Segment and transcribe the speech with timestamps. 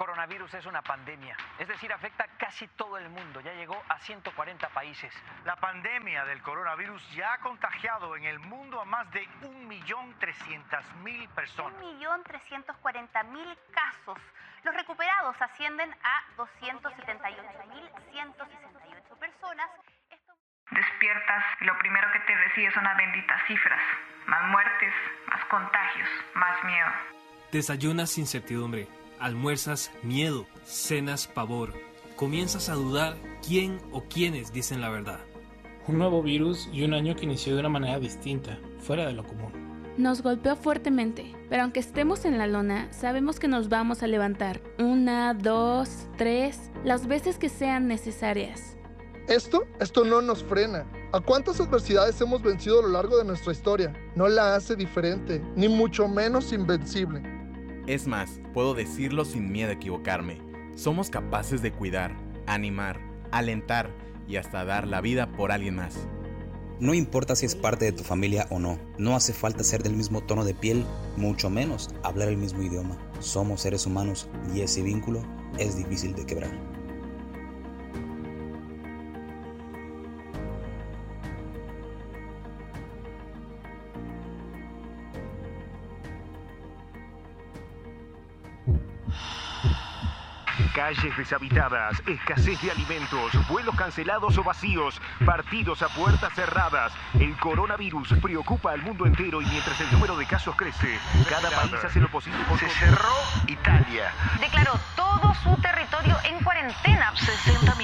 [0.00, 4.70] coronavirus es una pandemia, es decir, afecta casi todo el mundo, ya llegó a 140
[4.70, 5.12] países.
[5.44, 11.78] La pandemia del coronavirus ya ha contagiado en el mundo a más de 1.300.000 personas.
[11.82, 14.16] 1.340.000 casos.
[14.62, 19.70] Los recuperados ascienden a 278.168 personas.
[20.70, 23.82] Despiertas y lo primero que te recibes son las benditas cifras.
[24.24, 24.94] Más muertes,
[25.26, 26.88] más contagios, más miedo.
[27.52, 28.88] Desayunas incertidumbre
[29.20, 31.74] almuerzas miedo, cenas pavor.
[32.16, 35.20] Comienzas a dudar quién o quiénes dicen la verdad.
[35.86, 39.24] Un nuevo virus y un año que inició de una manera distinta, fuera de lo
[39.24, 39.52] común.
[39.96, 44.60] Nos golpeó fuertemente, pero aunque estemos en la lona, sabemos que nos vamos a levantar.
[44.78, 48.76] Una, dos, tres, las veces que sean necesarias.
[49.28, 50.86] Esto, esto no nos frena.
[51.12, 53.92] ¿A cuántas adversidades hemos vencido a lo largo de nuestra historia?
[54.14, 57.22] No la hace diferente, ni mucho menos invencible.
[57.90, 60.38] Es más, puedo decirlo sin miedo a equivocarme.
[60.76, 63.00] Somos capaces de cuidar, animar,
[63.32, 63.90] alentar
[64.28, 65.96] y hasta dar la vida por alguien más.
[66.78, 69.96] No importa si es parte de tu familia o no, no hace falta ser del
[69.96, 70.84] mismo tono de piel,
[71.16, 72.96] mucho menos hablar el mismo idioma.
[73.18, 75.24] Somos seres humanos y ese vínculo
[75.58, 76.79] es difícil de quebrar.
[90.80, 96.94] Calles deshabitadas, escasez de alimentos, vuelos cancelados o vacíos, partidos a puertas cerradas.
[97.18, 101.74] El coronavirus preocupa al mundo entero y mientras el número de casos crece, cada país
[101.84, 102.58] hace lo posible por...
[102.58, 103.12] Se cerró
[103.46, 104.10] Italia.
[104.40, 107.12] Declaró todo su territorio en cuarentena.
[107.14, 107.74] 60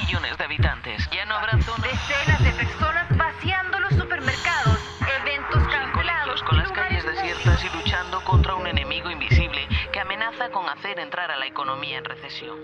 [10.47, 12.59] amenaza con hacer entrar a la economía en recesión.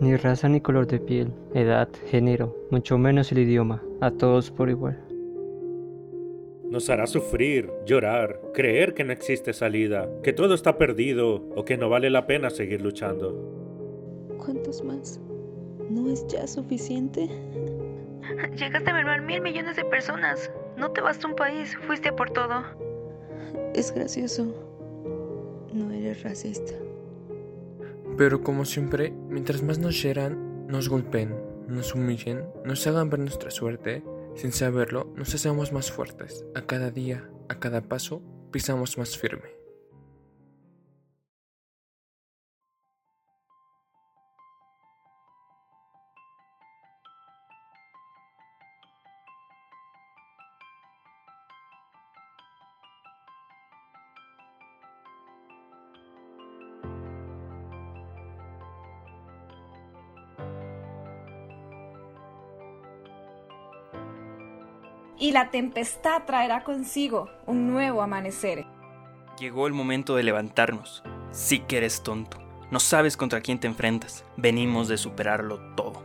[0.00, 4.70] Ni raza ni color de piel, edad, género, mucho menos el idioma, a todos por
[4.70, 5.02] igual.
[6.70, 11.78] Nos hará sufrir, llorar, creer que no existe salida, que todo está perdido o que
[11.78, 13.34] no vale la pena seguir luchando.
[14.38, 15.18] ¿Cuántos más?
[15.90, 17.26] ¿No es ya suficiente?
[18.56, 20.50] Llegaste a mermar mil millones de personas.
[20.76, 22.62] No te basta un país, fuiste por todo.
[23.74, 24.67] Es gracioso.
[25.78, 26.72] No eres racista.
[28.16, 31.34] Pero como siempre, mientras más nos hieran, nos golpeen,
[31.68, 34.02] nos humillen, nos hagan ver nuestra suerte,
[34.34, 36.44] sin saberlo, nos hacemos más fuertes.
[36.54, 39.57] A cada día, a cada paso, pisamos más firme.
[65.18, 68.66] Y la tempestad traerá consigo un nuevo amanecer.
[69.38, 71.02] Llegó el momento de levantarnos.
[71.30, 72.38] Sí que eres tonto.
[72.70, 74.24] No sabes contra quién te enfrentas.
[74.36, 76.02] Venimos de superarlo todo.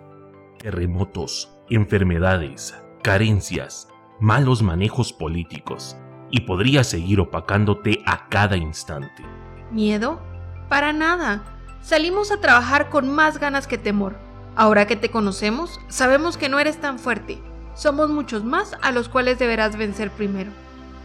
[0.59, 5.97] Terremotos, enfermedades, carencias, malos manejos políticos.
[6.31, 9.23] Y podría seguir opacándote a cada instante.
[9.71, 10.21] ¿Miedo?
[10.69, 11.43] Para nada.
[11.81, 14.15] Salimos a trabajar con más ganas que temor.
[14.55, 17.39] Ahora que te conocemos, sabemos que no eres tan fuerte
[17.75, 20.51] somos muchos más a los cuales deberás vencer primero.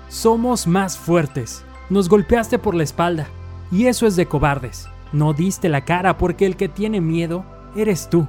[0.09, 1.65] Somos más fuertes.
[1.91, 3.27] Nos golpeaste por la espalda.
[3.71, 4.89] Y eso es de cobardes.
[5.13, 7.45] No diste la cara porque el que tiene miedo
[7.77, 8.27] eres tú.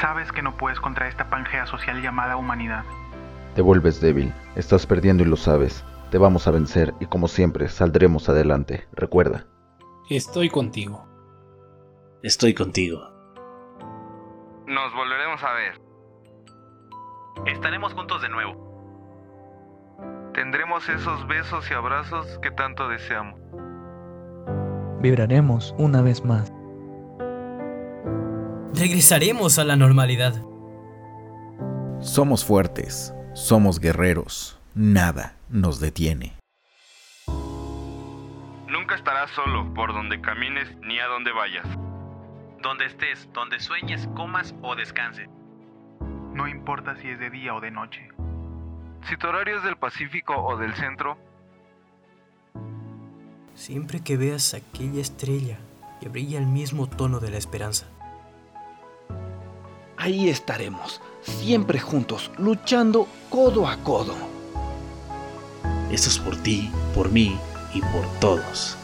[0.00, 2.84] Sabes que no puedes contra esta pangea social llamada humanidad.
[3.54, 5.84] Te vuelves débil, estás perdiendo y lo sabes.
[6.10, 8.86] Te vamos a vencer y como siempre saldremos adelante.
[8.92, 9.46] Recuerda.
[10.10, 11.08] Estoy contigo.
[12.22, 13.00] Estoy contigo.
[14.66, 15.80] Nos volveremos a ver.
[17.46, 18.74] Estaremos juntos de nuevo.
[20.34, 23.38] Tendremos esos besos y abrazos que tanto deseamos.
[25.00, 26.52] Vibraremos una vez más.
[28.74, 30.34] Regresaremos a la normalidad.
[32.00, 36.32] Somos fuertes, somos guerreros, nada nos detiene.
[38.68, 41.66] Nunca estarás solo por donde camines ni a donde vayas.
[42.62, 45.28] Donde estés, donde sueñes, comas o descanses.
[46.34, 48.08] No importa si es de día o de noche.
[49.08, 51.16] Si tu horario es del Pacífico o del centro.
[53.54, 55.58] Siempre que veas aquella estrella
[56.00, 57.86] que brilla el mismo tono de la esperanza.
[59.96, 64.16] Ahí estaremos, siempre juntos, luchando codo a codo.
[65.92, 67.38] Esto es por ti, por mí
[67.72, 68.76] y por todos.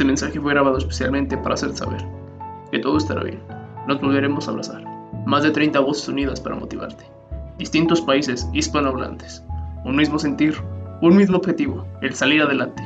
[0.00, 2.02] Este mensaje fue grabado especialmente para hacer saber
[2.70, 3.42] que todo estará bien.
[3.86, 4.82] Nos volveremos a abrazar.
[5.26, 7.04] Más de 30 voces unidas para motivarte.
[7.58, 9.44] Distintos países hispanohablantes.
[9.84, 10.54] Un mismo sentir,
[11.02, 12.82] un mismo objetivo, el salir adelante.